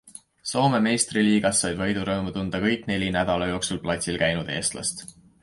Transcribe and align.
Soome 0.51 0.77
meistriliigas 0.85 1.61
said 1.65 1.77
võidurõõmu 1.81 2.33
tunda 2.39 2.63
kõik 2.65 2.89
neli 2.93 3.11
nädala 3.19 3.51
jooksul 3.53 3.83
platsil 3.85 4.19
käinud 4.25 4.53
eestlast. 4.57 5.07